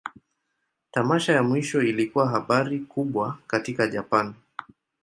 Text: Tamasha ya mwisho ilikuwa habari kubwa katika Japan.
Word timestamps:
Tamasha 0.91 1.33
ya 1.33 1.43
mwisho 1.43 1.81
ilikuwa 1.81 2.29
habari 2.29 2.79
kubwa 2.79 3.37
katika 3.47 3.87
Japan. 3.87 4.33